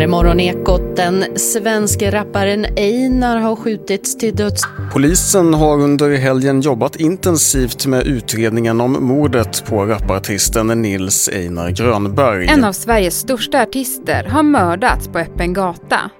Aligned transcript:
här 0.00 0.04
är 0.04 0.10
Morgonekot. 0.10 0.96
Den 0.96 1.38
svenske 1.38 2.10
rapparen 2.10 2.66
Einar 2.76 3.36
har 3.36 3.56
skjutits 3.56 4.18
till 4.18 4.36
döds. 4.36 4.62
Polisen 4.92 5.54
har 5.54 5.80
under 5.80 6.16
helgen 6.16 6.60
jobbat 6.60 6.96
intensivt 6.96 7.86
med 7.86 8.06
utredningen 8.06 8.80
om 8.80 8.92
mordet 8.92 9.64
på 9.66 9.86
rapartisten 9.86 10.66
Nils 10.66 11.28
Einar 11.28 11.70
Grönberg. 11.70 12.46
En 12.46 12.64
av 12.64 12.72
Sveriges 12.72 13.18
största 13.18 13.62
artister 13.62 14.24
har 14.24 14.42
mördats 14.42 15.08
på 15.08 15.18
öppen 15.18 15.52
gata. 15.52 16.10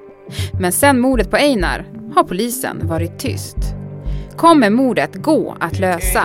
Men 0.60 0.72
sen 0.72 1.00
mordet 1.00 1.30
på 1.30 1.36
Einar 1.36 1.86
har 2.14 2.24
polisen 2.24 2.88
varit 2.88 3.18
tyst 3.18 3.79
kommer 4.41 4.70
mordet 4.70 5.14
gå 5.14 5.56
att 5.61 5.79
lösa. 5.79 6.23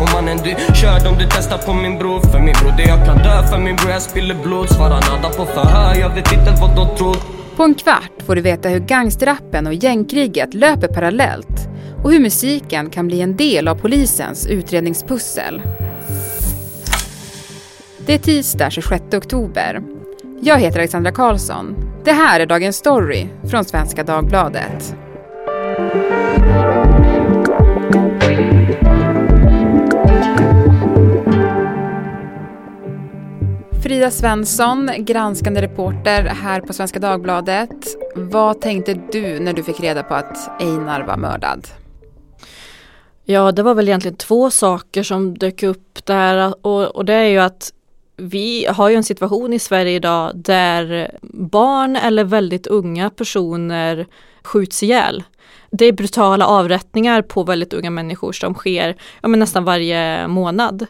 Om 0.00 0.06
mannen 0.14 0.38
du 0.44 0.74
körde 0.74 1.08
om 1.08 1.18
du 1.18 1.26
testar 1.30 1.58
på 1.58 1.72
min 1.72 1.98
bror 1.98 2.20
För 2.20 2.38
min 2.38 2.54
bror 2.62 2.74
det 2.76 2.82
jag 2.82 3.06
kan 3.06 3.18
dö 3.18 3.46
för 3.46 3.58
min 3.58 3.76
bror 3.76 3.90
jag 3.90 4.02
spiller 4.02 4.34
blod 4.34 4.68
Svarar 4.68 5.10
nada 5.10 5.28
på 5.36 5.46
förhör, 5.46 5.94
jag 5.94 6.14
vet 6.14 6.32
inte 6.32 6.54
vad 6.60 6.76
de 6.76 6.96
tror 6.96 7.16
På 7.56 7.62
en 7.62 7.74
kvart 7.74 8.12
får 8.26 8.34
du 8.34 8.40
veta 8.40 8.68
hur 8.68 8.78
gangsterrappen 8.78 9.66
och 9.66 9.74
gängkriget 9.74 10.54
löper 10.54 10.88
parallellt 10.88 11.68
och 12.04 12.12
hur 12.12 12.20
musiken 12.20 12.90
kan 12.90 13.06
bli 13.06 13.20
en 13.20 13.36
del 13.36 13.68
av 13.68 13.74
polisens 13.74 14.46
utredningspussel. 14.46 15.62
Det 18.06 18.14
är 18.14 18.18
tisdag 18.18 18.70
26 18.70 19.02
oktober. 19.14 19.82
Jag 20.40 20.58
heter 20.58 20.78
Alexandra 20.78 21.12
Karlsson. 21.12 21.76
Det 22.04 22.12
här 22.12 22.40
är 22.40 22.46
Dagens 22.46 22.76
Story 22.76 23.26
från 23.50 23.64
Svenska 23.64 24.04
Dagbladet. 24.04 24.96
Frida 33.92 34.10
Svensson, 34.10 34.90
granskande 34.98 35.62
reporter 35.62 36.24
här 36.24 36.60
på 36.60 36.72
Svenska 36.72 36.98
Dagbladet. 36.98 37.70
Vad 38.14 38.60
tänkte 38.60 38.94
du 39.12 39.40
när 39.40 39.52
du 39.52 39.62
fick 39.62 39.80
reda 39.80 40.02
på 40.02 40.14
att 40.14 40.62
Einar 40.62 41.02
var 41.06 41.16
mördad? 41.16 41.66
Ja, 43.24 43.52
det 43.52 43.62
var 43.62 43.74
väl 43.74 43.88
egentligen 43.88 44.16
två 44.16 44.50
saker 44.50 45.02
som 45.02 45.38
dök 45.38 45.62
upp 45.62 46.04
där 46.04 46.66
och, 46.66 46.96
och 46.96 47.04
det 47.04 47.14
är 47.14 47.28
ju 47.28 47.38
att 47.38 47.72
vi 48.16 48.66
har 48.66 48.88
ju 48.88 48.96
en 48.96 49.04
situation 49.04 49.52
i 49.52 49.58
Sverige 49.58 49.96
idag 49.96 50.32
där 50.34 51.16
barn 51.32 51.96
eller 51.96 52.24
väldigt 52.24 52.66
unga 52.66 53.10
personer 53.10 54.06
skjuts 54.42 54.82
ihjäl 54.82 55.24
det 55.72 55.84
är 55.84 55.92
brutala 55.92 56.46
avrättningar 56.46 57.22
på 57.22 57.44
väldigt 57.44 57.72
unga 57.72 57.90
människor 57.90 58.32
som 58.32 58.54
sker 58.54 58.96
ja, 59.20 59.28
men 59.28 59.40
nästan 59.40 59.64
varje 59.64 60.28
månad. 60.28 60.86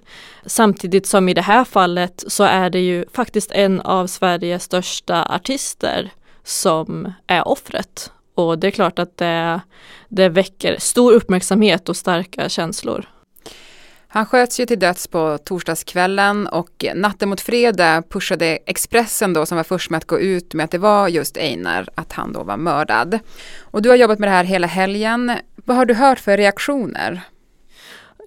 Samtidigt 0.46 1.06
som 1.06 1.28
i 1.28 1.34
det 1.34 1.42
här 1.42 1.64
fallet 1.64 2.24
så 2.26 2.44
är 2.44 2.70
det 2.70 2.80
ju 2.80 3.04
faktiskt 3.12 3.50
en 3.52 3.80
av 3.80 4.06
Sveriges 4.06 4.62
största 4.62 5.24
artister 5.24 6.10
som 6.44 7.12
är 7.26 7.48
offret. 7.48 8.12
Och 8.34 8.58
det 8.58 8.66
är 8.66 8.70
klart 8.70 8.98
att 8.98 9.16
det, 9.16 9.60
det 10.08 10.28
väcker 10.28 10.76
stor 10.78 11.12
uppmärksamhet 11.12 11.88
och 11.88 11.96
starka 11.96 12.48
känslor. 12.48 13.08
Han 14.14 14.26
sköts 14.26 14.60
ju 14.60 14.66
till 14.66 14.78
döds 14.78 15.06
på 15.06 15.38
torsdagskvällen 15.44 16.46
och 16.46 16.84
natten 16.94 17.28
mot 17.28 17.40
fredag 17.40 18.02
pushade 18.10 18.58
Expressen 18.66 19.32
då 19.32 19.46
som 19.46 19.56
var 19.56 19.64
först 19.64 19.90
med 19.90 19.98
att 19.98 20.06
gå 20.06 20.20
ut 20.20 20.54
med 20.54 20.64
att 20.64 20.70
det 20.70 20.78
var 20.78 21.08
just 21.08 21.36
Einar, 21.36 21.88
att 21.94 22.12
han 22.12 22.32
då 22.32 22.42
var 22.42 22.56
mördad. 22.56 23.18
Och 23.60 23.82
du 23.82 23.88
har 23.88 23.96
jobbat 23.96 24.18
med 24.18 24.28
det 24.28 24.32
här 24.32 24.44
hela 24.44 24.66
helgen. 24.66 25.32
Vad 25.56 25.76
har 25.76 25.86
du 25.86 25.94
hört 25.94 26.18
för 26.18 26.36
reaktioner? 26.36 27.20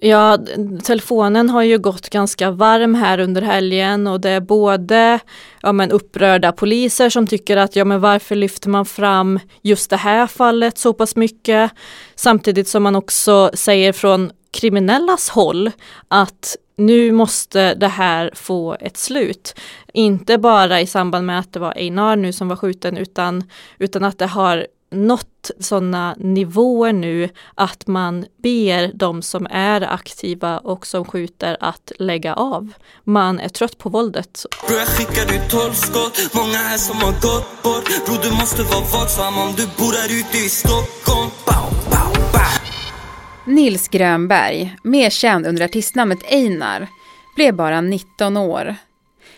Ja, 0.00 0.38
telefonen 0.84 1.50
har 1.50 1.62
ju 1.62 1.78
gått 1.78 2.08
ganska 2.08 2.50
varm 2.50 2.94
här 2.94 3.18
under 3.18 3.42
helgen 3.42 4.06
och 4.06 4.20
det 4.20 4.30
är 4.30 4.40
både 4.40 5.18
ja, 5.62 5.72
men 5.72 5.90
upprörda 5.90 6.52
poliser 6.52 7.10
som 7.10 7.26
tycker 7.26 7.56
att 7.56 7.76
ja, 7.76 7.84
men 7.84 8.00
varför 8.00 8.34
lyfter 8.34 8.68
man 8.68 8.86
fram 8.86 9.40
just 9.62 9.90
det 9.90 9.96
här 9.96 10.26
fallet 10.26 10.78
så 10.78 10.92
pass 10.92 11.16
mycket? 11.16 11.70
Samtidigt 12.14 12.68
som 12.68 12.82
man 12.82 12.96
också 12.96 13.50
säger 13.54 13.92
från 13.92 14.30
kriminellas 14.56 15.28
håll 15.28 15.70
att 16.08 16.56
nu 16.76 17.12
måste 17.12 17.74
det 17.74 17.88
här 17.88 18.30
få 18.34 18.76
ett 18.80 18.96
slut. 18.96 19.54
Inte 19.92 20.38
bara 20.38 20.80
i 20.80 20.86
samband 20.86 21.26
med 21.26 21.38
att 21.38 21.52
det 21.52 21.60
var 21.60 21.72
Einar 21.76 22.16
nu 22.16 22.32
som 22.32 22.48
var 22.48 22.56
skjuten 22.56 22.96
utan, 22.96 23.44
utan 23.78 24.04
att 24.04 24.18
det 24.18 24.26
har 24.26 24.66
nått 24.90 25.50
sådana 25.60 26.14
nivåer 26.18 26.92
nu 26.92 27.28
att 27.54 27.86
man 27.86 28.26
ber 28.42 28.92
de 28.94 29.22
som 29.22 29.46
är 29.50 29.92
aktiva 29.92 30.58
och 30.58 30.86
som 30.86 31.04
skjuter 31.04 31.56
att 31.60 31.92
lägga 31.98 32.34
av. 32.34 32.72
Man 33.04 33.40
är 33.40 33.48
trött 33.48 33.78
på 33.78 33.88
våldet. 33.88 34.46
Bro, 34.68 34.76
jag 34.76 34.88
skickar 34.88 35.34
ut 35.34 35.50
tolv 35.50 35.72
skott, 35.72 36.34
många 36.34 36.58
här 36.58 36.78
som 36.78 36.96
har 36.96 37.12
gått 37.12 37.62
bort. 37.62 38.06
Bro, 38.06 38.14
du 38.22 38.30
måste 38.30 38.62
vara 38.62 38.84
vaksam 38.92 39.38
om 39.38 39.54
du 39.56 39.66
bor 39.66 39.92
här 39.92 40.20
ute 40.20 40.38
i 40.38 40.48
Stockholm. 40.48 41.30
Bow. 41.46 41.75
Nils 43.46 43.88
Grönberg, 43.88 44.76
mer 44.82 45.10
känd 45.10 45.46
under 45.46 45.64
artistnamnet 45.64 46.32
Einar, 46.32 46.88
blev 47.36 47.54
bara 47.54 47.80
19 47.80 48.36
år. 48.36 48.76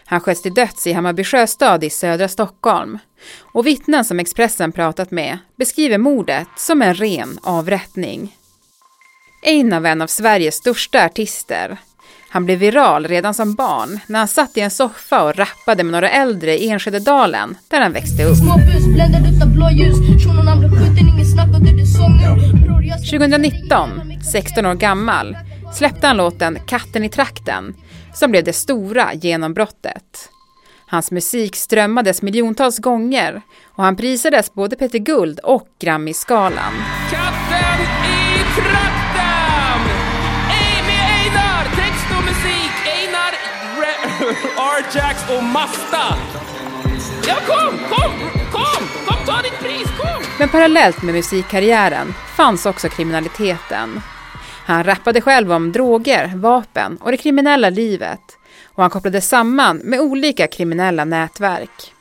Han 0.04 0.20
sköts 0.20 0.42
till 0.42 0.54
döds 0.54 0.86
i 0.86 0.92
Hammarby 0.92 1.24
sjöstad 1.24 1.84
i 1.84 1.90
södra 1.90 2.28
Stockholm. 2.28 2.98
Och 3.40 3.66
vittnen 3.66 4.04
som 4.04 4.20
Expressen 4.20 4.72
pratat 4.72 5.10
med 5.10 5.38
beskriver 5.56 5.98
mordet 5.98 6.48
som 6.56 6.82
en 6.82 6.94
ren 6.94 7.38
avrättning. 7.42 8.36
Einar 9.46 9.80
var 9.80 9.90
en 9.90 10.02
av 10.02 10.06
Sveriges 10.06 10.54
största 10.54 11.04
artister. 11.04 11.78
Han 12.30 12.44
blev 12.44 12.58
viral 12.58 13.06
redan 13.08 13.34
som 13.34 13.54
barn 13.54 14.00
när 14.06 14.18
han 14.18 14.28
satt 14.28 14.56
i 14.56 14.60
en 14.60 14.70
soffa 14.70 15.22
och 15.22 15.36
rappade 15.36 15.84
med 15.84 15.92
några 15.92 16.10
äldre 16.10 16.58
i 16.58 16.68
Enskededalen 16.68 17.56
där 17.68 17.80
han 17.80 17.92
växte 17.92 18.24
upp. 18.24 18.38
2019, 23.10 23.90
16 24.32 24.66
år 24.66 24.74
gammal, 24.74 25.36
släppte 25.74 26.06
han 26.06 26.16
låten 26.16 26.58
Katten 26.66 27.04
i 27.04 27.08
trakten 27.08 27.74
som 28.14 28.30
blev 28.30 28.44
det 28.44 28.52
stora 28.52 29.14
genombrottet. 29.14 30.28
Hans 30.86 31.10
musik 31.10 31.56
strömmades 31.56 32.22
miljontals 32.22 32.78
gånger 32.78 33.42
och 33.66 33.84
han 33.84 33.96
prisades 33.96 34.54
både 34.54 34.76
Peter 34.76 34.98
Guld 34.98 35.38
och 35.38 35.68
Grammy-skalan. 35.80 36.72
Katten 37.10 37.80
i 38.04 38.38
trakten! 38.54 39.07
Arjax 44.56 45.30
och 45.36 45.44
Masta. 45.44 46.16
Ja, 47.26 47.34
kom, 47.46 47.78
kom, 47.78 48.12
kom, 48.52 48.88
kom, 49.06 49.26
ta 49.26 49.42
ditt 49.42 49.58
pris, 49.60 49.88
kom! 49.98 50.22
Men 50.38 50.48
parallellt 50.48 51.02
med 51.02 51.14
musikkarriären 51.14 52.14
fanns 52.36 52.66
också 52.66 52.88
kriminaliteten. 52.88 54.00
Han 54.66 54.84
rappade 54.84 55.20
själv 55.20 55.52
om 55.52 55.72
droger, 55.72 56.32
vapen 56.34 56.96
och 56.96 57.10
det 57.10 57.16
kriminella 57.16 57.70
livet 57.70 58.20
och 58.64 58.82
han 58.82 58.90
kopplade 58.90 59.20
samman 59.20 59.76
med 59.76 60.00
olika 60.00 60.46
kriminella 60.46 61.04
nätverk. 61.04 61.92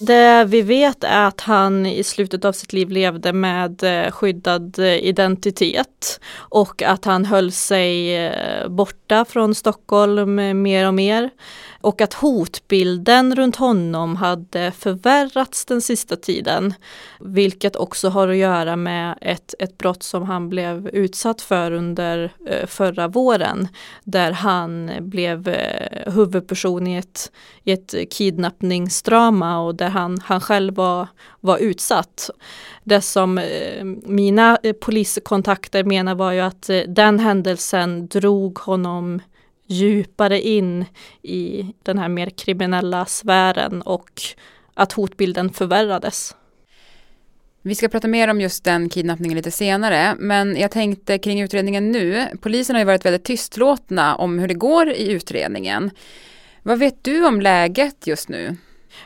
Det 0.00 0.44
vi 0.44 0.62
vet 0.62 1.04
är 1.04 1.26
att 1.26 1.40
han 1.40 1.86
i 1.86 2.04
slutet 2.04 2.44
av 2.44 2.52
sitt 2.52 2.72
liv 2.72 2.90
levde 2.90 3.32
med 3.32 3.82
eh, 3.82 4.10
skyddad 4.10 4.78
eh, 4.78 5.04
identitet 5.04 6.20
och 6.36 6.82
att 6.82 7.04
han 7.04 7.24
höll 7.24 7.52
sig 7.52 8.16
eh, 8.26 8.68
borta 8.68 9.24
från 9.24 9.54
Stockholm 9.54 10.62
mer 10.62 10.86
och 10.88 10.94
mer 10.94 11.30
och 11.80 12.00
att 12.00 12.14
hotbilden 12.14 13.36
runt 13.36 13.56
honom 13.56 14.16
hade 14.16 14.72
förvärrats 14.72 15.64
den 15.64 15.80
sista 15.80 16.16
tiden. 16.16 16.74
Vilket 17.20 17.76
också 17.76 18.08
har 18.08 18.28
att 18.28 18.36
göra 18.36 18.76
med 18.76 19.18
ett, 19.20 19.54
ett 19.58 19.78
brott 19.78 20.02
som 20.02 20.22
han 20.22 20.48
blev 20.48 20.88
utsatt 20.88 21.42
för 21.42 21.72
under 21.72 22.32
förra 22.66 23.08
våren. 23.08 23.68
Där 24.04 24.32
han 24.32 24.90
blev 25.00 25.56
huvudperson 26.06 26.86
i 26.86 26.96
ett, 26.96 27.32
i 27.64 27.72
ett 27.72 27.94
kidnappningsdrama 28.10 29.58
och 29.60 29.74
där 29.84 29.90
han, 29.90 30.18
han 30.24 30.40
själv 30.40 30.74
var, 30.74 31.08
var 31.40 31.58
utsatt. 31.58 32.30
Det 32.84 33.00
som 33.00 33.38
eh, 33.38 33.84
mina 34.04 34.58
eh, 34.62 34.72
poliskontakter 34.72 35.84
menar 35.84 36.14
var 36.14 36.32
ju 36.32 36.40
att 36.40 36.70
eh, 36.70 36.80
den 36.88 37.18
händelsen 37.18 38.06
drog 38.06 38.58
honom 38.58 39.20
djupare 39.66 40.40
in 40.40 40.84
i 41.22 41.72
den 41.82 41.98
här 41.98 42.08
mer 42.08 42.30
kriminella 42.30 43.06
sfären 43.06 43.82
och 43.82 44.22
att 44.74 44.92
hotbilden 44.92 45.52
förvärrades. 45.52 46.36
Vi 47.62 47.74
ska 47.74 47.88
prata 47.88 48.08
mer 48.08 48.28
om 48.28 48.40
just 48.40 48.64
den 48.64 48.88
kidnappningen 48.88 49.36
lite 49.36 49.50
senare, 49.50 50.14
men 50.18 50.56
jag 50.56 50.70
tänkte 50.70 51.18
kring 51.18 51.40
utredningen 51.40 51.92
nu. 51.92 52.26
Polisen 52.40 52.76
har 52.76 52.80
ju 52.80 52.86
varit 52.86 53.04
väldigt 53.04 53.24
tystlåtna 53.24 54.16
om 54.16 54.38
hur 54.38 54.48
det 54.48 54.54
går 54.54 54.90
i 54.90 55.12
utredningen. 55.12 55.90
Vad 56.62 56.78
vet 56.78 57.04
du 57.04 57.26
om 57.26 57.40
läget 57.40 58.06
just 58.06 58.28
nu? 58.28 58.56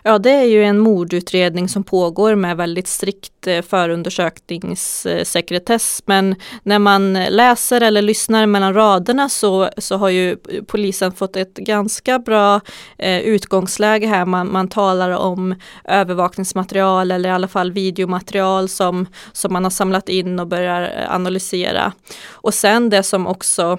Ja, 0.02 0.18
det 0.18 0.30
är 0.30 0.44
ju 0.44 0.64
en 0.64 0.78
mordutredning 0.78 1.68
som 1.68 1.84
pågår 1.84 2.34
med 2.34 2.56
väldigt 2.56 2.88
strikt 2.88 3.46
eh, 3.46 3.62
förundersökningssekretess. 3.62 6.02
Men 6.06 6.34
när 6.62 6.78
man 6.78 7.12
läser 7.12 7.80
eller 7.80 8.02
lyssnar 8.02 8.46
mellan 8.46 8.74
raderna 8.74 9.28
så, 9.28 9.70
så 9.78 9.96
har 9.96 10.08
ju 10.08 10.36
polisen 10.66 11.12
fått 11.12 11.36
ett 11.36 11.54
ganska 11.54 12.18
bra 12.18 12.60
eh, 12.98 13.18
utgångsläge 13.18 14.06
här. 14.06 14.24
Man, 14.24 14.52
man 14.52 14.68
talar 14.68 15.10
om 15.10 15.54
övervakningsmaterial 15.84 17.10
eller 17.10 17.28
i 17.28 17.32
alla 17.32 17.48
fall 17.48 17.72
videomaterial 17.72 18.68
som, 18.68 19.06
som 19.32 19.52
man 19.52 19.64
har 19.64 19.70
samlat 19.70 20.08
in 20.08 20.38
och 20.38 20.46
börjar 20.46 21.06
analysera. 21.08 21.92
Och 22.30 22.54
sen 22.54 22.90
det 22.90 23.02
som 23.02 23.26
också 23.26 23.78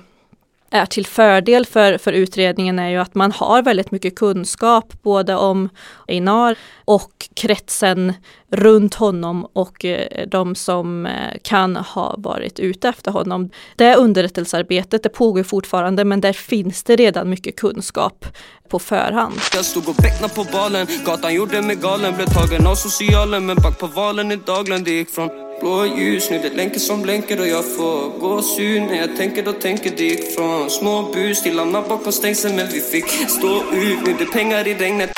är 0.72 0.86
till 0.86 1.06
fördel 1.06 1.66
för, 1.66 1.98
för 1.98 2.14
utredningen 2.14 2.80
är 2.80 2.90
ju 2.90 2.98
att 2.98 3.16
man 3.16 3.32
har 3.32 3.62
väldigt 3.62 3.92
mycket 3.92 4.16
kunskap 4.16 4.94
både 5.02 5.36
om 5.36 5.70
Einar 6.08 6.56
och 6.86 7.12
kretsen 7.36 8.14
runt 8.52 8.96
honom 8.96 9.48
och 9.54 9.86
eh, 9.86 10.28
de 10.28 10.56
som 10.56 11.06
eh, 11.06 11.12
kan 11.42 11.76
ha 11.76 12.16
varit 12.18 12.60
ute 12.60 12.90
efter 12.90 13.12
honom. 13.12 13.50
Det 13.76 13.96
underrättelsearbetet 13.96 15.04
det 15.04 15.10
pågår 15.10 15.44
fortfarande 15.44 16.06
men 16.06 16.22
där 16.22 16.34
finns 16.34 16.84
det 16.84 16.96
redan 16.96 17.30
mycket 17.30 17.56
kunskap 17.56 18.26
på 18.70 18.80
förhand. 18.80 19.34
Jag 19.56 19.66
stod 19.66 19.90
och 19.90 19.96
becknade 19.96 20.34
på 20.34 20.44
balen, 20.44 20.88
gatan 21.06 21.34
gjorde 21.34 21.62
mig 21.62 21.76
galen, 21.76 22.16
blev 22.16 22.26
tagen 22.26 22.68
av 22.68 22.76
socialen 22.76 23.46
men 23.46 23.56
back 23.56 23.80
på 23.80 23.88
valen 23.88 24.32
i 24.32 24.36
Dagland, 24.36 24.86
det 24.86 24.92
gick 24.92 25.10
från 25.10 25.49
blå 25.60 25.86
ljus, 25.86 26.30
nu 26.30 26.40
det 26.40 26.50
länker 26.50 26.80
som 26.80 27.02
blänker 27.02 27.40
och 27.40 27.48
jag 27.48 27.76
får 27.76 28.20
gåshud. 28.20 28.82
När 28.82 28.96
jag 28.96 29.18
tänker 29.18 29.44
då 29.44 29.52
tänker 29.52 29.92
det 29.98 30.04
gick 30.04 30.36
från 30.36 30.70
små 30.70 31.12
bus. 31.14 31.44
Till 31.44 31.60
hamna 31.60 31.82
bakom 31.82 32.12
stängsel 32.12 32.54
men 32.54 32.68
vi 32.68 32.82
fick 32.82 33.10
stå 33.30 33.64
ut, 33.74 34.06
nu 34.06 34.16
det 34.20 34.26
pengar 34.26 34.68
i 34.68 34.74
regnet. 34.74 35.12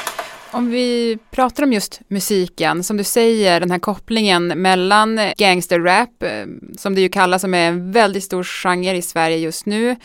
Om 0.52 0.70
vi 0.70 1.18
pratar 1.32 1.64
om 1.64 1.74
just 1.74 2.02
musiken, 2.08 2.84
som 2.84 2.98
du 2.98 3.04
säger, 3.04 3.60
den 3.60 3.72
här 3.72 3.80
kopplingen 3.80 4.48
mellan 4.48 5.20
gangsterrap, 5.38 6.24
eh, 6.24 6.46
som 6.78 6.96
det 6.96 7.02
ju 7.02 7.10
kallas, 7.10 7.42
som 7.42 7.54
är 7.54 7.68
en 7.68 7.92
väldigt 7.92 8.24
stor 8.24 8.44
genre 8.44 8.98
i 8.98 9.02
Sverige 9.02 9.38
just 9.38 9.66
nu, 9.66 9.96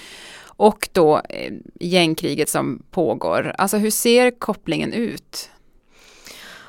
och 0.46 0.88
då 0.92 1.16
eh, 1.28 1.52
gängkriget 1.80 2.48
som 2.48 2.82
pågår. 2.90 3.54
Alltså 3.58 3.76
hur 3.76 3.90
ser 3.90 4.30
kopplingen 4.30 4.92
ut? 4.92 5.50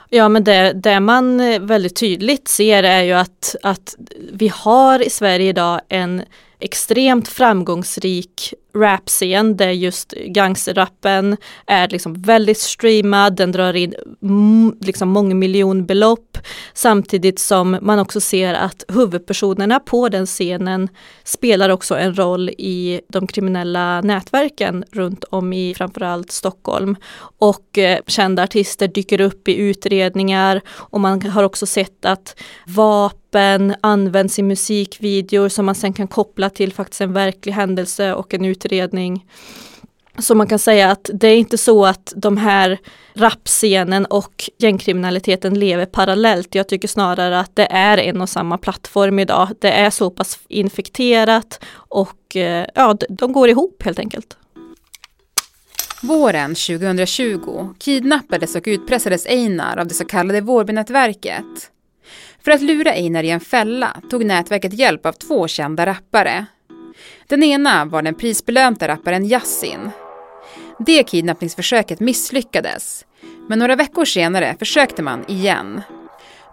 Ja 0.09 0.30
men 0.30 0.44
det, 0.44 0.74
det 0.74 1.00
man 1.00 1.39
eh, 1.39 1.59
väldigt 1.59 1.95
tydligt 1.95 2.48
ser 2.48 2.83
är 2.83 3.01
ju 3.01 3.13
att, 3.13 3.56
att 3.63 3.95
vi 4.33 4.48
har 4.48 5.07
i 5.07 5.09
Sverige 5.09 5.50
idag 5.50 5.81
en 5.89 6.24
extremt 6.59 7.27
framgångsrik 7.27 8.54
rapscen 8.79 9.57
där 9.57 9.69
just 9.69 10.12
gangsterrappen 10.12 11.38
är 11.68 11.88
liksom 11.88 12.21
väldigt 12.21 12.57
streamad, 12.57 13.35
den 13.35 13.51
drar 13.51 13.74
in 13.74 13.94
liksom 14.81 15.09
mångmiljonbelopp 15.09 16.38
samtidigt 16.74 17.39
som 17.39 17.77
man 17.81 18.00
också 18.00 18.21
ser 18.21 18.53
att 18.53 18.83
huvudpersonerna 18.88 19.79
på 19.79 20.09
den 20.09 20.25
scenen 20.25 20.89
spelar 21.24 21.69
också 21.69 21.95
en 21.95 22.18
roll 22.18 22.50
i 22.50 23.01
de 23.09 23.27
kriminella 23.27 24.01
nätverken 24.01 24.83
runt 24.91 25.24
om 25.24 25.53
i 25.53 25.74
framförallt 25.77 26.31
Stockholm. 26.31 26.95
Och 27.38 27.77
eh, 27.77 28.00
kända 28.07 28.44
artister 28.44 28.88
dyker 28.88 29.21
upp 29.21 29.47
i 29.47 29.56
utredningar 29.56 30.62
och 30.69 31.01
man 31.01 31.21
har 31.21 31.44
också 31.44 31.65
sett 31.65 32.06
att 32.06 32.35
vapen 32.65 33.26
används 33.81 34.39
i 34.39 34.44
musikvideor 34.44 35.50
som 35.50 35.65
man 35.65 35.75
sen 35.75 35.94
kan 35.94 36.07
koppla 36.07 36.50
till 36.50 36.74
faktiskt 36.74 37.01
en 37.01 37.13
verklig 37.13 37.53
händelse 37.53 38.13
och 38.13 38.33
en 38.33 38.45
utredning. 38.45 39.25
Så 40.19 40.35
man 40.35 40.47
kan 40.47 40.59
säga 40.59 40.91
att 40.91 41.09
det 41.13 41.27
är 41.27 41.35
inte 41.35 41.57
så 41.57 41.85
att 41.85 42.13
de 42.15 42.38
här 42.38 42.77
rapscenen 43.13 44.06
och 44.06 44.50
gängkriminaliteten 44.57 45.59
lever 45.59 45.85
parallellt. 45.85 46.56
Jag 46.56 46.68
tycker 46.68 46.88
snarare 46.88 47.39
att 47.39 47.56
det 47.56 47.65
är 47.65 47.97
en 47.97 48.21
och 48.21 48.29
samma 48.29 48.57
plattform 48.57 49.19
idag. 49.19 49.50
Det 49.59 49.71
är 49.71 49.89
så 49.89 50.09
pass 50.09 50.39
infekterat 50.47 51.63
och 51.74 52.35
eh, 52.35 52.68
ja, 52.75 52.97
de 53.09 53.33
går 53.33 53.50
ihop 53.50 53.83
helt 53.83 54.00
enkelt. 54.00 54.38
Våren 56.01 56.56
2020 56.56 57.74
kidnappades 57.79 58.56
och 58.56 58.63
utpressades 58.65 59.25
Einar 59.25 59.77
av 59.77 59.88
det 59.88 59.94
så 59.94 60.06
kallade 60.06 60.41
Vårbynätverket. 60.41 61.71
För 62.44 62.51
att 62.51 62.62
lura 62.62 62.92
Einar 62.92 63.24
i 63.24 63.30
en 63.30 63.39
fälla 63.39 64.01
tog 64.09 64.25
nätverket 64.25 64.74
hjälp 64.74 65.06
av 65.06 65.12
två 65.12 65.48
kända 65.48 65.86
rappare, 65.86 66.45
den 67.27 67.44
ena 67.44 67.86
var 67.86 68.01
den 68.01 68.15
prisbelönta 68.15 68.88
rapparen 68.88 69.25
Yassin. 69.25 69.89
Det 70.80 71.04
kidnappningsförsöket 71.04 72.00
misslyckades, 72.00 73.06
men 73.48 73.59
några 73.59 73.75
veckor 73.75 74.06
senare 74.06 74.56
försökte 74.59 75.04
man 75.04 75.25
igen. 75.27 75.81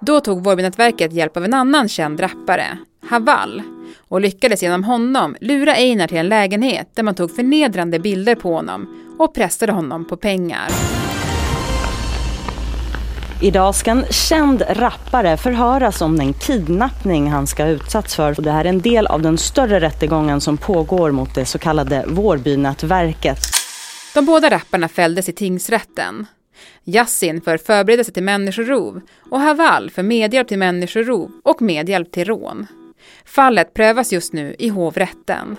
Då 0.01 0.21
tog 0.21 0.45
Vårbynätverket 0.45 1.13
hjälp 1.13 1.37
av 1.37 1.45
en 1.45 1.55
annan 1.55 1.89
känd 1.89 2.23
rappare, 2.23 2.79
Haval, 3.09 3.63
och 4.09 4.21
lyckades 4.21 4.63
genom 4.63 4.85
honom 4.85 5.37
lura 5.41 5.75
Einar 5.75 6.09
till 6.09 6.19
en 6.19 6.29
lägenhet 6.29 6.89
där 6.95 7.03
man 7.03 7.15
tog 7.15 7.37
förnedrande 7.37 7.99
bilder 7.99 8.35
på 8.35 8.55
honom 8.55 9.05
och 9.19 9.35
pressade 9.35 9.73
honom 9.73 10.05
på 10.05 10.17
pengar. 10.17 10.69
Idag 13.41 13.75
ska 13.75 13.91
en 13.91 14.05
känd 14.11 14.63
rappare 14.69 15.37
förhöras 15.37 16.01
om 16.01 16.19
den 16.19 16.33
kidnappning 16.33 17.31
han 17.31 17.47
ska 17.47 17.63
ha 17.63 17.71
utsatts 17.71 18.17
för. 18.17 18.43
Det 18.43 18.51
här 18.51 18.65
är 18.65 18.69
en 18.69 18.81
del 18.81 19.07
av 19.07 19.23
den 19.23 19.39
större 19.39 19.81
rättegången 19.81 20.41
som 20.41 20.57
pågår 20.57 21.11
mot 21.11 21.35
det 21.35 21.45
så 21.45 21.59
kallade 21.59 22.05
Vårbynätverket. 22.07 23.39
De 24.15 24.27
båda 24.27 24.51
rapparna 24.51 24.89
fälldes 24.89 25.29
i 25.29 25.33
tingsrätten. 25.33 26.27
Yassin 26.85 27.41
för 27.41 27.59
förberedelse 27.59 28.13
till 28.13 28.23
människorov 28.23 29.01
och 29.31 29.41
Haval 29.41 29.91
för 29.91 30.03
medhjälp 30.03 30.49
till 30.49 30.59
människorov 30.59 31.31
och 31.45 31.63
medhjälp 31.63 32.13
till 32.13 32.25
rån. 32.25 32.67
Fallet 33.25 33.75
prövas 33.75 34.13
just 34.13 34.33
nu 34.33 34.57
i 34.59 34.69
hovrätten. 34.69 35.57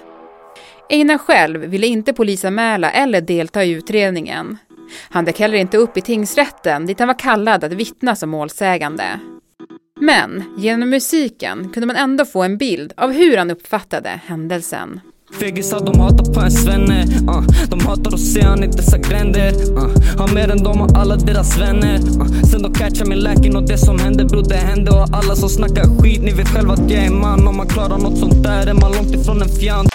Einar 0.89 1.17
själv 1.17 1.61
ville 1.61 1.87
inte 1.87 2.13
polisanmäla 2.13 2.91
eller 2.91 3.21
delta 3.21 3.63
i 3.63 3.71
utredningen. 3.71 4.57
Han 5.09 5.25
dök 5.25 5.39
heller 5.39 5.57
inte 5.57 5.77
upp 5.77 5.97
i 5.97 6.01
tingsrätten 6.01 6.85
dit 6.85 6.99
han 6.99 7.07
var 7.07 7.19
kallad 7.19 7.63
att 7.63 7.73
vittna 7.73 8.15
som 8.15 8.29
målsägande. 8.29 9.19
Men 9.99 10.43
genom 10.57 10.89
musiken 10.89 11.69
kunde 11.73 11.87
man 11.87 11.95
ändå 11.95 12.25
få 12.25 12.43
en 12.43 12.57
bild 12.57 12.93
av 12.97 13.11
hur 13.11 13.37
han 13.37 13.51
uppfattade 13.51 14.09
händelsen. 14.25 14.99
Fegisar 15.39 15.79
de 15.79 15.99
hatar 15.99 16.33
på 16.33 16.39
en 16.39 16.51
svenne 16.51 17.03
uh. 17.03 17.29
Ah, 17.29 17.43
de 17.69 17.79
hatar 17.85 18.13
att 18.13 18.19
se 18.19 18.41
han 18.41 18.63
i 18.63 18.67
dessa 18.67 18.97
gränder 18.97 19.51
uh. 19.51 19.77
Ah, 19.77 20.19
har 20.21 20.33
mer 20.33 20.51
än 20.51 20.63
dem 20.63 20.81
och 20.81 20.97
alla 20.97 21.15
deras 21.15 21.57
vänner 21.57 21.95
uh. 21.95 22.41
Sen 22.51 22.61
de 22.61 22.73
catchar 22.73 23.05
min 23.05 23.19
läkin 23.19 23.55
och 23.55 23.67
det 23.67 23.77
som 23.77 23.99
hände 23.99 24.25
bror 24.25 24.43
det 24.49 24.55
hände 24.55 24.91
Och 24.91 25.07
alla 25.11 25.35
som 25.35 25.49
snackar 25.49 26.01
skit, 26.01 26.21
ni 26.21 26.31
vet 26.33 26.47
själva 26.47 26.73
att 26.73 26.91
jag 26.91 27.05
är 27.05 27.11
man 27.11 27.47
Om 27.47 27.57
man 27.57 27.67
klarar 27.67 27.97
något 27.97 28.17
sånt 28.17 28.43
där 28.43 28.67
är 28.67 28.73
man 28.73 28.91
långt 28.91 29.15
ifrån 29.15 29.41
en 29.41 29.49
fjant 29.49 29.89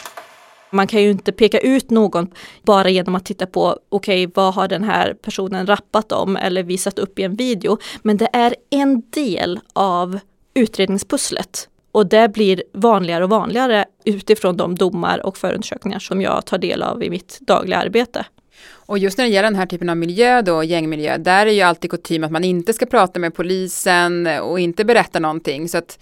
man 0.71 0.87
kan 0.87 1.03
ju 1.03 1.11
inte 1.11 1.33
peka 1.33 1.59
ut 1.59 1.91
någon 1.91 2.31
bara 2.63 2.91
genom 2.91 3.15
att 3.15 3.25
titta 3.25 3.47
på, 3.47 3.79
okej, 3.89 4.27
okay, 4.27 4.33
vad 4.35 4.55
har 4.55 4.69
den 4.69 4.85
här 4.85 5.15
personen 5.15 5.67
rappat 5.67 6.13
om 6.13 6.37
eller 6.37 6.63
visat 6.63 6.99
upp 6.99 7.19
i 7.19 7.23
en 7.23 7.35
video. 7.35 7.79
Men 8.03 8.17
det 8.17 8.29
är 8.33 8.55
en 8.71 9.03
del 9.11 9.61
av 9.73 10.19
utredningspusslet. 10.55 11.69
Och 11.93 12.07
det 12.07 12.33
blir 12.33 12.63
vanligare 12.73 13.25
och 13.25 13.31
vanligare 13.31 13.85
utifrån 14.05 14.57
de 14.57 14.75
domar 14.75 15.27
och 15.27 15.37
förundersökningar 15.37 15.99
som 15.99 16.21
jag 16.21 16.47
tar 16.47 16.59
del 16.59 16.83
av 16.83 17.03
i 17.03 17.11
mitt 17.11 17.39
dagliga 17.41 17.79
arbete. 17.79 18.27
Och 18.73 18.99
just 18.99 19.19
när 19.19 19.25
det 19.25 19.31
gäller 19.31 19.51
den 19.51 19.59
här 19.59 19.67
typen 19.67 19.89
av 19.89 19.97
miljö 19.97 20.43
då, 20.43 20.65
gängmiljö, 20.65 21.19
där 21.19 21.47
är 21.47 21.51
ju 21.51 21.61
alltid 21.61 21.91
kutym 21.91 22.25
att 22.25 22.31
man 22.31 22.45
inte 22.45 22.73
ska 22.73 22.87
prata 22.87 23.21
med 23.21 23.35
polisen 23.35 24.27
och 24.27 24.61
inte 24.61 24.85
berätta 24.85 25.19
någonting. 25.19 25.69
Så 25.69 25.79
att 25.79 25.99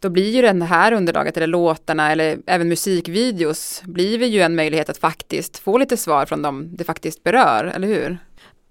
då 0.00 0.08
blir 0.08 0.30
ju 0.30 0.42
det 0.42 0.64
här 0.64 0.92
underlaget 0.92 1.36
eller 1.36 1.46
låtarna 1.46 2.12
eller 2.12 2.38
även 2.46 2.68
musikvideos 2.68 3.82
blir 3.84 4.24
ju 4.24 4.40
en 4.40 4.54
möjlighet 4.54 4.88
att 4.88 4.98
faktiskt 4.98 5.58
få 5.58 5.78
lite 5.78 5.96
svar 5.96 6.26
från 6.26 6.42
dem 6.42 6.76
det 6.76 6.84
faktiskt 6.84 7.22
berör, 7.22 7.64
eller 7.64 7.88
hur? 7.88 8.18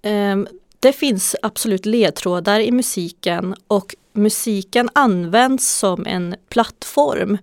Um, 0.02 0.48
det 0.80 0.92
finns 0.92 1.36
absolut 1.42 1.86
ledtrådar 1.86 2.60
i 2.60 2.70
musiken 2.70 3.54
och 3.66 3.94
musiken 4.12 4.88
används 4.92 5.78
som 5.78 6.06
en 6.06 6.36
plattform 6.48 7.38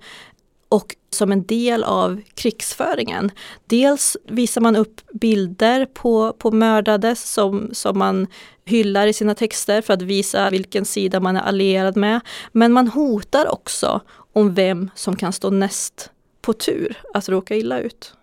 och 0.70 0.96
som 1.10 1.32
en 1.32 1.46
del 1.46 1.84
av 1.84 2.22
krigsföringen. 2.34 3.32
Dels 3.66 4.18
visar 4.24 4.62
man 4.62 4.76
upp 4.76 5.02
bilder 5.14 5.86
på, 5.86 6.34
på 6.34 6.52
mördade 6.52 7.16
som, 7.16 7.70
som 7.74 7.98
man 7.98 8.28
hyllar 8.66 9.08
i 9.08 9.14
sina 9.14 9.36
texter 9.36 9.82
för 9.82 9.94
att 9.94 10.02
visa 10.02 10.50
vilken 10.50 10.86
sida 10.86 11.20
man 11.20 11.38
är 11.38 11.42
allierad 11.42 11.98
med. 11.98 12.20
Men 12.52 12.74
man 12.74 12.88
hotar 12.88 13.52
också 13.54 14.02
om 14.34 14.54
vem 14.54 14.90
som 14.96 15.16
kan 15.16 15.34
stå 15.34 15.50
näst 15.50 16.12
på 16.42 16.54
tur 16.54 17.02
att 17.14 17.30
råka 17.30 17.56
illa 17.56 17.80
ut. 17.80 18.14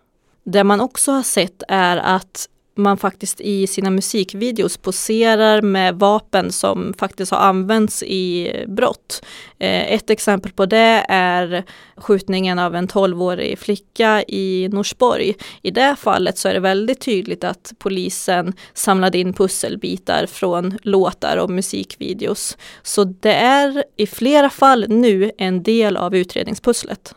Det 0.44 0.64
man 0.64 0.80
också 0.80 1.12
har 1.12 1.22
sett 1.22 1.62
är 1.68 1.96
att 1.96 2.48
man 2.76 2.96
faktiskt 2.96 3.40
i 3.40 3.66
sina 3.66 3.90
musikvideos 3.90 4.76
poserar 4.76 5.62
med 5.62 5.94
vapen 5.94 6.52
som 6.52 6.94
faktiskt 6.98 7.32
har 7.32 7.38
använts 7.38 8.02
i 8.02 8.52
brott. 8.68 9.24
Eh, 9.58 9.92
ett 9.92 10.10
exempel 10.10 10.52
på 10.52 10.66
det 10.66 11.06
är 11.08 11.64
skjutningen 11.96 12.58
av 12.58 12.74
en 12.74 12.88
12-årig 12.88 13.58
flicka 13.58 14.22
i 14.28 14.68
Norsborg. 14.72 15.34
I 15.62 15.70
det 15.70 15.96
fallet 15.98 16.38
så 16.38 16.48
är 16.48 16.54
det 16.54 16.60
väldigt 16.60 17.00
tydligt 17.00 17.44
att 17.44 17.72
polisen 17.78 18.52
samlade 18.74 19.18
in 19.18 19.32
pusselbitar 19.32 20.26
från 20.26 20.78
låtar 20.82 21.36
och 21.36 21.50
musikvideos. 21.50 22.58
Så 22.82 23.04
det 23.04 23.34
är 23.34 23.84
i 23.96 24.06
flera 24.06 24.50
fall 24.50 24.86
nu 24.88 25.30
en 25.38 25.62
del 25.62 25.96
av 25.96 26.16
utredningspusslet. 26.16 27.14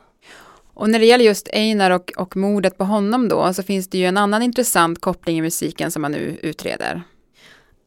Och 0.77 0.89
när 0.89 0.99
det 0.99 1.05
gäller 1.05 1.25
just 1.25 1.47
Einar 1.53 1.91
och, 1.91 2.11
och 2.17 2.37
mordet 2.37 2.77
på 2.77 2.83
honom 2.83 3.29
då, 3.29 3.53
så 3.53 3.63
finns 3.63 3.87
det 3.87 3.97
ju 3.97 4.05
en 4.05 4.17
annan 4.17 4.41
intressant 4.43 5.01
koppling 5.01 5.37
i 5.37 5.41
musiken 5.41 5.91
som 5.91 6.01
man 6.01 6.11
nu 6.11 6.39
utreder. 6.41 7.01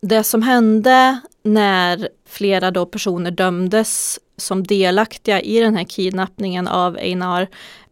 Det 0.03 0.25
som 0.25 0.43
hände 0.43 1.21
när 1.43 2.09
flera 2.29 2.71
då 2.71 2.87
personer 2.87 3.31
dömdes 3.31 4.19
som 4.37 4.63
delaktiga 4.63 5.41
i 5.41 5.61
den 5.61 5.77
här 5.77 5.85
kidnappningen 5.85 6.69
av 6.69 6.97
Einar 6.97 7.49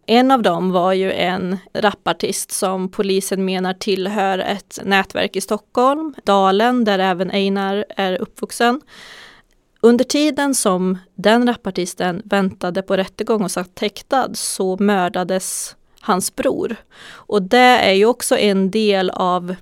en 0.07 0.31
av 0.31 0.43
dem 0.43 0.71
var 0.71 0.93
ju 0.93 1.13
en 1.13 1.59
rapartist 1.75 2.51
som 2.51 2.91
polisen 2.91 3.45
menar 3.45 3.75
tillhör 3.75 4.39
ett 4.39 4.79
nätverk 4.85 5.37
i 5.37 5.41
Stockholm, 5.41 6.15
Dalen, 6.25 6.85
där 6.85 6.99
även 6.99 7.31
Einar 7.31 7.85
är 7.89 8.17
uppvuxen. 8.17 8.81
Under 9.81 10.05
tiden 10.05 10.55
som 10.55 10.99
den 11.15 11.47
rapartisten 11.47 12.23
väntade 12.25 12.83
på 12.83 12.97
rättegång 12.97 13.45
och 13.45 13.51
satt 13.51 13.79
häktad 13.79 14.35
så 14.35 14.77
mördades 14.81 15.77
hans 16.01 16.37
bror. 16.37 16.77
Och 17.11 17.43
det 17.43 17.59
är 17.59 17.93
ju 17.93 18.07
också 18.07 18.39
en 18.39 18.71
del 18.71 19.11
av 19.11 19.55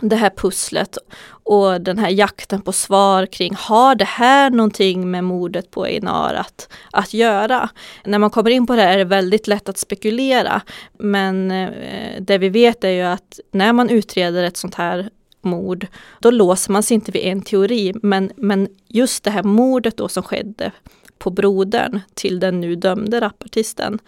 det 0.00 0.16
här 0.16 0.30
pusslet 0.36 0.98
och 1.26 1.80
den 1.80 1.98
här 1.98 2.08
jakten 2.08 2.62
på 2.62 2.72
svar 2.72 3.26
kring 3.26 3.54
har 3.54 3.94
det 3.94 4.04
här 4.04 4.50
någonting 4.50 5.10
med 5.10 5.24
mordet 5.24 5.70
på 5.70 5.84
Einar 5.84 6.34
att, 6.34 6.68
att 6.92 7.14
göra? 7.14 7.68
När 8.04 8.18
man 8.18 8.30
kommer 8.30 8.50
in 8.50 8.66
på 8.66 8.76
det 8.76 8.82
här 8.82 8.92
är 8.92 8.98
det 8.98 9.04
väldigt 9.04 9.46
lätt 9.46 9.68
att 9.68 9.78
spekulera 9.78 10.62
men 10.98 11.50
eh, 11.50 12.20
det 12.20 12.38
vi 12.38 12.48
vet 12.48 12.84
är 12.84 12.90
ju 12.90 13.02
att 13.02 13.40
när 13.52 13.72
man 13.72 13.90
utreder 13.90 14.44
ett 14.44 14.56
sånt 14.56 14.74
här 14.74 15.10
mord, 15.44 15.86
då 16.20 16.30
låser 16.30 16.72
man 16.72 16.82
sig 16.82 16.94
inte 16.94 17.12
vid 17.12 17.22
en 17.22 17.42
teori. 17.42 17.94
Men, 18.02 18.32
men 18.36 18.68
just 18.88 19.24
det 19.24 19.30
här 19.30 19.42
mordet 19.42 19.96
då 19.96 20.08
som 20.08 20.22
skedde 20.22 20.72
på 21.18 21.30
brodern 21.30 22.00
till 22.14 22.40
den 22.40 22.60
nu 22.60 22.76
dömde 22.76 23.20
rapartisten, 23.20 23.98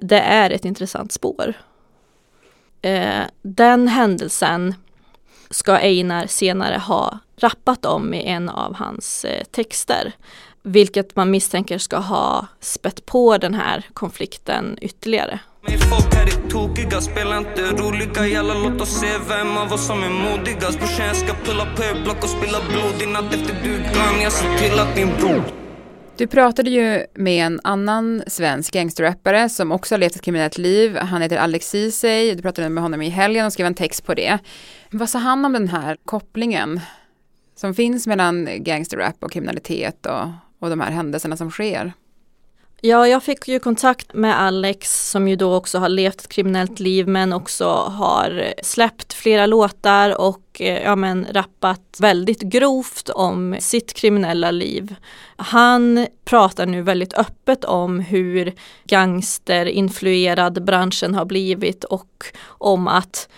det 0.00 0.20
är 0.20 0.50
ett 0.50 0.64
intressant 0.64 1.12
spår. 1.12 1.54
Eh, 2.82 3.22
den 3.42 3.88
händelsen 3.88 4.74
ska 5.50 5.72
Einar 5.72 6.26
senare 6.26 6.78
ha 6.78 7.18
rappat 7.36 7.84
om 7.84 8.14
i 8.14 8.22
en 8.22 8.48
av 8.48 8.74
hans 8.74 9.24
eh, 9.24 9.44
texter. 9.44 10.12
Vilket 10.62 11.16
man 11.16 11.30
misstänker 11.30 11.78
ska 11.78 11.96
ha 11.96 12.46
spett 12.60 13.06
på 13.06 13.38
den 13.38 13.54
här 13.54 13.84
konflikten 13.92 14.78
ytterligare. 14.80 15.40
Folk 15.90 16.14
här 16.14 16.26
är 16.26 16.50
tokiga, 16.50 17.00
spela 17.00 17.38
inte 17.38 17.62
roliga 17.62 18.26
Jalla 18.26 18.54
låt 18.54 18.80
oss 18.80 19.00
se 19.00 19.12
vem 19.28 19.56
av 19.56 19.72
oss 19.72 19.86
som 19.86 20.02
är 20.02 20.10
modigast 20.10 20.78
Brorsan 20.78 21.06
jag 21.06 21.16
ska 21.16 21.34
pulla 21.34 21.66
på 21.76 21.82
er 21.82 22.02
block 22.04 22.22
och 22.22 22.28
spilla 22.28 22.58
blod 22.68 23.02
I 23.02 23.06
natt 23.06 23.34
efter 23.34 23.54
du 23.62 23.74
är 23.74 24.22
jag 24.22 24.32
ser 24.32 24.58
till 24.58 24.78
att 24.78 24.96
din 24.96 25.08
bror 25.18 25.42
du 26.16 26.26
pratade 26.26 26.70
ju 26.70 27.06
med 27.14 27.46
en 27.46 27.60
annan 27.64 28.22
svensk 28.26 28.74
gangsterrappare 28.74 29.48
som 29.48 29.72
också 29.72 29.94
har 29.94 29.98
levt 29.98 30.16
ett 30.16 30.22
kriminellt 30.22 30.58
liv. 30.58 30.96
Han 30.96 31.22
heter 31.22 31.36
Alex 31.36 31.70
Ceesay. 31.70 32.34
Du 32.34 32.42
pratade 32.42 32.68
med 32.68 32.82
honom 32.82 33.02
i 33.02 33.08
helgen 33.08 33.46
och 33.46 33.52
skrev 33.52 33.66
en 33.66 33.74
text 33.74 34.04
på 34.04 34.14
det. 34.14 34.38
Vad 34.90 35.10
sa 35.10 35.18
han 35.18 35.44
om 35.44 35.52
den 35.52 35.68
här 35.68 35.96
kopplingen 36.04 36.80
som 37.56 37.74
finns 37.74 38.06
mellan 38.06 38.48
gangsterrap 38.58 39.16
och 39.20 39.32
kriminalitet 39.32 40.06
och, 40.06 40.28
och 40.58 40.70
de 40.70 40.80
här 40.80 40.90
händelserna 40.90 41.36
som 41.36 41.50
sker? 41.50 41.92
Ja, 42.86 43.08
jag 43.08 43.22
fick 43.22 43.48
ju 43.48 43.58
kontakt 43.58 44.14
med 44.14 44.40
Alex 44.40 45.10
som 45.10 45.28
ju 45.28 45.36
då 45.36 45.54
också 45.54 45.78
har 45.78 45.88
levt 45.88 46.20
ett 46.20 46.28
kriminellt 46.28 46.80
liv 46.80 47.08
men 47.08 47.32
också 47.32 47.68
har 47.74 48.54
släppt 48.62 49.12
flera 49.12 49.46
låtar 49.46 50.20
och 50.20 50.60
eh, 50.60 50.82
ja, 50.82 50.96
men, 50.96 51.26
rappat 51.30 51.96
väldigt 51.98 52.40
grovt 52.40 53.08
om 53.08 53.56
sitt 53.60 53.94
kriminella 53.94 54.50
liv. 54.50 54.94
Han 55.36 56.06
pratar 56.24 56.66
nu 56.66 56.82
väldigt 56.82 57.14
öppet 57.14 57.64
om 57.64 58.00
hur 58.00 58.52
gangsterinfluerad 58.84 60.64
branschen 60.64 61.14
har 61.14 61.24
blivit 61.24 61.84
och 61.84 62.24
om 62.46 62.88
att 62.88 63.28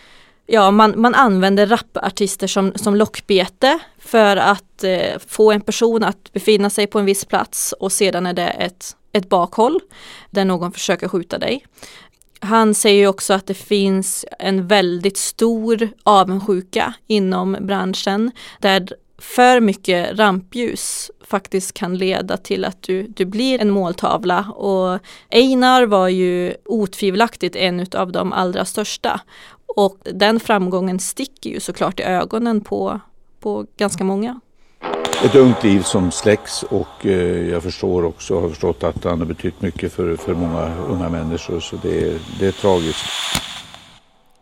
ja, 0.46 0.70
man, 0.70 0.94
man 0.96 1.14
använder 1.14 1.66
rapartister 1.66 2.46
som, 2.46 2.72
som 2.74 2.96
lockbete 2.96 3.78
för 3.98 4.36
att 4.36 4.84
eh, 4.84 5.18
få 5.26 5.52
en 5.52 5.60
person 5.60 6.04
att 6.04 6.32
befinna 6.32 6.70
sig 6.70 6.86
på 6.86 6.98
en 6.98 7.04
viss 7.04 7.24
plats 7.24 7.74
och 7.80 7.92
sedan 7.92 8.26
är 8.26 8.32
det 8.32 8.48
ett 8.48 8.96
ett 9.16 9.28
bakhåll 9.28 9.80
där 10.30 10.44
någon 10.44 10.72
försöker 10.72 11.08
skjuta 11.08 11.38
dig. 11.38 11.66
Han 12.40 12.74
säger 12.74 13.06
också 13.06 13.34
att 13.34 13.46
det 13.46 13.54
finns 13.54 14.24
en 14.38 14.66
väldigt 14.66 15.16
stor 15.16 15.88
avundsjuka 16.02 16.94
inom 17.06 17.56
branschen 17.60 18.30
där 18.60 18.88
för 19.18 19.60
mycket 19.60 20.18
rampljus 20.18 21.10
faktiskt 21.20 21.72
kan 21.72 21.98
leda 21.98 22.36
till 22.36 22.64
att 22.64 22.82
du, 22.82 23.02
du 23.02 23.24
blir 23.24 23.60
en 23.60 23.70
måltavla 23.70 24.40
och 24.50 24.98
Einar 25.30 25.86
var 25.86 26.08
ju 26.08 26.54
otvivelaktigt 26.64 27.56
en 27.56 27.86
av 27.94 28.12
de 28.12 28.32
allra 28.32 28.64
största. 28.64 29.20
Och 29.76 29.98
den 30.04 30.40
framgången 30.40 30.98
sticker 30.98 31.50
ju 31.50 31.60
såklart 31.60 32.00
i 32.00 32.02
ögonen 32.02 32.60
på, 32.60 33.00
på 33.40 33.66
ganska 33.76 34.04
många 34.04 34.40
ett 35.24 35.34
ungt 35.34 35.64
liv 35.64 35.80
som 35.82 36.10
släcks 36.10 36.62
och 36.62 37.06
eh, 37.06 37.48
jag 37.48 37.62
förstår 37.62 38.04
också, 38.04 38.40
har 38.40 38.48
förstått 38.48 38.84
att 38.84 39.04
han 39.04 39.18
har 39.18 39.26
betytt 39.26 39.62
mycket 39.62 39.92
för, 39.92 40.16
för 40.16 40.34
många 40.34 40.76
unga 40.76 41.08
människor 41.08 41.60
så 41.60 41.76
det 41.76 42.00
är, 42.00 42.18
det 42.40 42.46
är 42.46 42.52
tragiskt. 42.52 43.04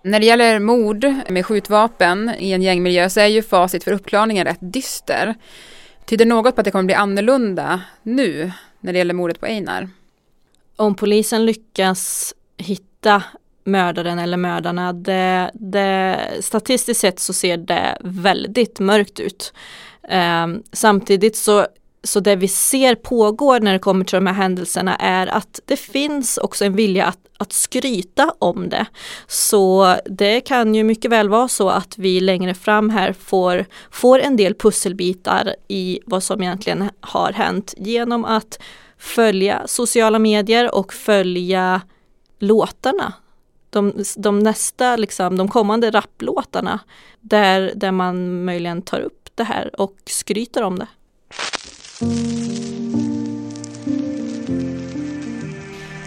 När 0.03 0.21
det 0.21 0.27
gäller 0.27 0.59
mord 0.59 1.07
med 1.29 1.47
skjutvapen 1.47 2.31
i 2.39 2.53
en 2.53 2.63
gängmiljö 2.63 3.11
så 3.11 3.21
är 3.21 3.27
ju 3.27 3.43
facit 3.43 3.85
för 3.85 3.93
uppklarningen 3.93 4.45
rätt 4.45 4.59
dyster. 4.61 5.35
Tyder 6.05 6.27
något 6.27 6.55
på 6.55 6.61
att 6.61 6.65
det 6.65 6.71
kommer 6.71 6.85
bli 6.85 6.95
annorlunda 6.95 7.81
nu 8.03 8.53
när 8.81 8.93
det 8.93 8.99
gäller 8.99 9.15
mordet 9.15 9.41
på 9.41 9.47
Einar? 9.47 9.89
Om 10.77 10.95
polisen 10.95 11.47
lyckas 11.47 12.35
hitta 12.57 13.23
mördaren 13.65 14.19
eller 14.19 14.37
mördarna, 14.37 14.93
det, 14.93 15.51
det, 15.55 16.19
statistiskt 16.41 17.01
sett 17.01 17.21
så 17.21 17.33
ser 17.33 17.57
det 17.57 17.99
väldigt 18.01 18.81
mörkt 18.81 19.21
ut. 19.21 19.53
Ehm, 20.09 20.63
samtidigt 20.73 21.37
så, 21.37 21.67
så 22.05 22.21
det 22.21 22.37
vi 22.37 22.49
ser 22.49 22.95
pågår 22.95 23.61
när 23.61 23.73
det 23.73 23.79
kommer 23.79 24.05
till 24.05 24.17
de 24.17 24.27
här 24.27 24.35
händelserna 24.35 24.97
är 24.97 25.27
att 25.27 25.61
det 25.65 25.77
finns 25.77 26.39
också 26.39 26.65
en 26.65 26.77
vilja 26.77 27.07
att, 27.07 27.19
att 27.39 27.53
skryta 27.53 28.35
om 28.39 28.69
det. 28.69 28.87
Så 29.27 29.97
det 30.05 30.41
kan 30.41 30.75
ju 30.75 30.85
mycket 30.85 31.11
väl 31.11 31.29
vara 31.29 31.49
så 31.49 31.69
att 31.69 31.99
vi 31.99 32.21
längre 32.21 32.55
fram 32.55 32.91
här 32.91 33.13
får, 33.13 33.65
får 33.91 34.19
en 34.19 34.37
del 34.37 34.55
pusselbitar 34.55 35.55
i 35.69 36.01
vad 36.07 36.23
som 36.23 36.43
egentligen 36.43 36.91
har 37.01 37.33
hänt 37.33 37.75
genom 37.77 38.25
att 38.25 38.59
följa 38.99 39.63
sociala 39.67 40.19
medier 40.19 40.75
och 40.75 40.93
följa 40.93 41.81
låtarna 42.39 43.13
de, 43.75 44.05
de 44.17 44.39
nästa, 44.39 44.97
liksom, 44.97 45.37
de 45.37 45.49
kommande 45.49 45.91
rapplåtarna 45.91 46.81
där, 47.21 47.73
där 47.77 47.93
man 47.93 48.45
möjligen 48.45 48.83
tar 48.83 49.01
upp 49.01 49.24
det 49.35 49.45
här 49.45 49.81
och 49.81 49.97
skryter 50.07 50.63
om 50.63 50.79
det. 50.79 50.87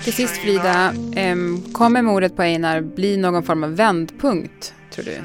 Till 0.04 0.14
sist 0.14 0.38
Frida, 0.38 0.94
kommer 1.72 2.02
mordet 2.02 2.36
på 2.36 2.42
Einar 2.42 2.82
bli 2.82 3.18
någon 3.18 3.44
form 3.44 3.64
av 3.64 3.76
vändpunkt, 3.76 4.74
tror 4.92 5.06
du? 5.06 5.18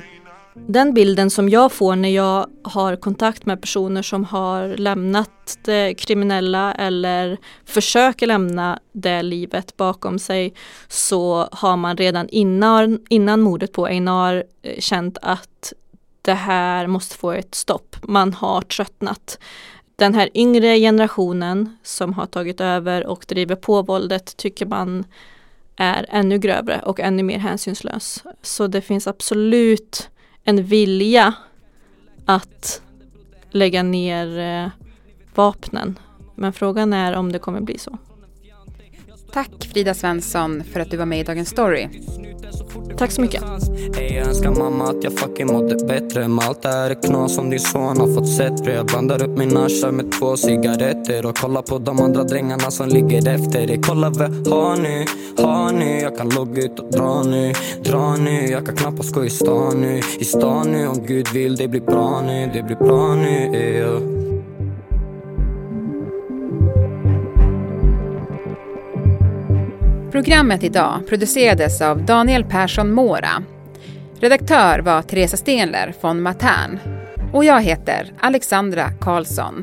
Den 0.55 0.95
bilden 0.95 1.31
som 1.31 1.49
jag 1.49 1.73
får 1.73 1.97
när 1.97 2.09
jag 2.09 2.47
har 2.63 2.97
kontakt 2.97 3.47
med 3.47 3.61
personer 3.61 4.03
som 4.03 4.25
har 4.25 4.69
lämnat 4.77 5.59
det 5.65 5.95
kriminella 5.95 6.75
eller 6.75 7.39
försöker 7.65 8.27
lämna 8.27 8.79
det 8.93 9.23
livet 9.23 9.77
bakom 9.77 10.19
sig 10.19 10.55
så 10.89 11.49
har 11.53 11.77
man 11.77 11.97
redan 11.97 12.29
innan, 12.29 13.01
innan 13.09 13.41
mordet 13.41 13.73
på 13.73 13.87
Einar 13.87 14.45
eh, 14.63 14.81
känt 14.81 15.19
att 15.23 15.73
det 16.23 16.35
här 16.35 16.87
måste 16.87 17.17
få 17.17 17.33
ett 17.33 17.55
stopp. 17.55 17.97
Man 18.03 18.35
har 18.35 18.61
tröttnat. 18.61 19.39
Den 19.97 20.15
här 20.15 20.31
yngre 20.35 20.79
generationen 20.79 21.77
som 21.83 22.13
har 22.13 22.27
tagit 22.27 22.61
över 22.61 23.07
och 23.07 23.25
driver 23.29 23.57
på 23.57 23.83
våldet 23.83 24.37
tycker 24.37 24.67
man 24.67 25.05
är 25.77 26.07
ännu 26.09 26.39
grövre 26.39 26.81
och 26.85 27.01
ännu 27.01 27.23
mer 27.23 27.39
hänsynslös. 27.39 28.25
Så 28.43 28.67
det 28.67 28.81
finns 28.81 29.07
absolut 29.07 30.11
en 30.45 30.65
vilja 30.65 31.35
att 32.27 32.83
lägga 33.51 33.83
ner 33.83 34.39
eh, 34.39 34.71
vapnen. 35.35 35.99
Men 36.35 36.53
frågan 36.53 36.93
är 36.93 37.17
om 37.17 37.33
det 37.33 37.39
kommer 37.39 37.61
bli 37.61 37.79
så. 37.79 37.99
Tack 39.33 39.65
Frida 39.73 39.95
Svensson 39.95 40.65
för 40.65 40.81
att 40.81 40.91
du 40.91 40.97
var 40.97 41.07
med 41.07 41.21
i 41.21 41.25
Dagens 41.25 41.49
Story. 41.49 41.89
Tack 42.99 43.11
så 43.11 43.21
mycket. 43.21 43.43
Ey, 43.99 44.17
jag 44.17 44.27
önskar 44.27 44.51
mamma 44.51 44.85
att 44.85 45.05
jag 45.05 45.13
fucking 45.13 45.47
mådde 45.47 45.87
bättre. 45.87 46.29
Men 46.29 46.47
allt 46.49 46.63
det 46.63 46.69
här 46.69 46.91
är 46.91 46.95
knas 46.95 47.35
som 47.35 47.51
din 47.51 47.61
son 47.61 47.99
har 47.99 48.15
fått 48.15 48.29
sett. 48.29 48.67
Jag 48.67 48.87
blandar 48.87 49.23
upp 49.23 49.39
min 49.39 49.57
asha 49.57 49.93
med 49.93 50.13
två 50.13 50.37
cigaretter 50.37 51.27
Och 51.27 51.37
kollar 51.37 51.63
på 51.63 51.79
de 51.79 52.01
andra 52.01 52.25
drängarna 52.25 52.71
som 52.71 52.89
ligger 52.89 53.29
efter 53.29 53.67
det 53.67 53.79
Kolla 53.83 54.11
vad 54.11 54.47
har 54.47 54.77
ni, 54.77 55.07
har 55.43 55.73
ni? 55.73 56.03
Jag 56.03 56.17
kan 56.17 56.29
logga 56.29 56.63
ut 56.63 56.79
och 56.79 56.91
dra 56.91 57.23
nu, 57.23 57.53
dra 57.85 58.17
nu. 58.17 58.47
Jag 58.47 58.67
kan 58.67 58.77
knappast 58.77 59.15
gå 59.15 59.25
i 59.25 59.31
stan 59.31 59.81
nu, 59.81 60.01
i 60.19 60.25
stan 60.25 60.73
nu 60.73 60.89
Om 60.89 61.07
Gud 61.07 61.29
vill 61.29 61.57
det 61.57 61.69
blir 61.69 61.81
bra 61.81 62.23
nu, 62.27 62.51
det 62.55 62.63
blir 62.63 62.77
bra 62.77 63.15
nu 63.15 63.57
yeah. 63.57 64.32
Programmet 70.13 70.65
idag 70.65 71.07
producerades 71.09 71.81
av 71.81 72.05
Daniel 72.05 72.45
Persson 72.45 72.93
Mora. 72.93 73.43
Redaktör 74.21 74.79
var 74.79 75.03
Teresa 75.03 75.37
Stenler 75.37 75.95
från 76.01 76.23
Matern. 76.23 76.79
Och 77.33 77.45
jag 77.45 77.63
heter 77.63 78.13
Alexandra 78.21 78.91
Karlsson. 79.01 79.63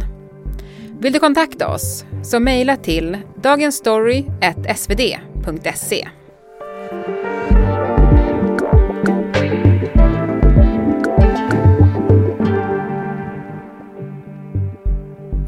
Vill 0.99 1.13
du 1.13 1.19
kontakta 1.19 1.67
oss 1.67 2.05
så 2.23 2.39
mejla 2.39 2.75
till 2.75 3.17
dagensstory.svd.se. 3.41 6.07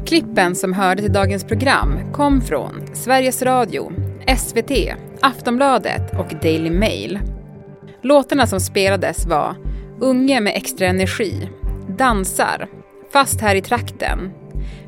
Klippen 0.06 0.54
som 0.54 0.72
hörde 0.72 1.02
till 1.02 1.12
dagens 1.12 1.44
program 1.44 2.12
kom 2.12 2.40
från 2.40 2.94
Sveriges 2.94 3.42
Radio, 3.42 4.01
SVT, 4.38 4.70
Aftonbladet 5.20 6.18
och 6.18 6.34
Daily 6.42 6.70
Mail. 6.70 7.20
Låtarna 8.02 8.46
som 8.46 8.60
spelades 8.60 9.26
var 9.26 9.56
Unge 10.00 10.40
med 10.40 10.56
extra 10.56 10.86
energi, 10.86 11.48
Dansar, 11.98 12.68
Fast 13.12 13.40
här 13.40 13.54
i 13.54 13.62
trakten, 13.62 14.30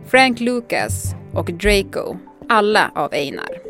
Frank 0.06 0.40
Lucas 0.40 1.14
och 1.34 1.46
Draco, 1.52 2.16
alla 2.48 2.90
av 2.94 3.12
Einar. 3.12 3.63